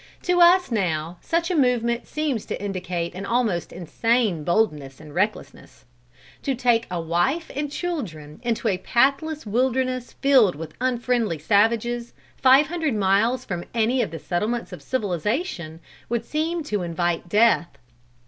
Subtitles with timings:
[0.23, 5.85] To us now, such a movement seems to indicate an almost insane boldness and recklessness.
[6.41, 12.95] To take wife and children into a pathless wilderness filled with unfriendly savages, five hundred
[12.95, 15.79] miles from any of the settlements of civilization,
[16.09, 17.67] would seem to invite death.